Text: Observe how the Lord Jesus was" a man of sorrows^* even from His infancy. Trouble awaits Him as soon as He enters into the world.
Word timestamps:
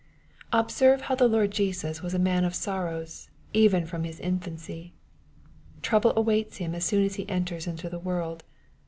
Observe 0.51 1.01
how 1.01 1.13
the 1.13 1.27
Lord 1.27 1.51
Jesus 1.51 2.01
was" 2.01 2.15
a 2.15 2.17
man 2.17 2.43
of 2.43 2.53
sorrows^* 2.53 3.27
even 3.53 3.85
from 3.85 4.03
His 4.03 4.19
infancy. 4.19 4.93
Trouble 5.83 6.11
awaits 6.15 6.57
Him 6.57 6.73
as 6.73 6.83
soon 6.85 7.05
as 7.05 7.17
He 7.21 7.29
enters 7.29 7.67
into 7.67 7.87
the 7.87 7.99
world. 7.99 8.43